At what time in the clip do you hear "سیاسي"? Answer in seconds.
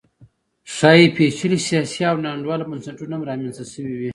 1.67-2.01